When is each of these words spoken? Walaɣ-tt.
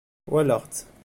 Walaɣ-tt. 0.31 0.81